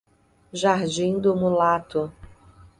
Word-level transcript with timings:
Jardim 0.53 1.21
do 1.21 1.35
Mulato 1.35 2.11